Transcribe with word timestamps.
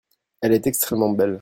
Elle 0.41 0.53
est 0.53 0.65
extrêmement 0.65 1.11
belle. 1.11 1.29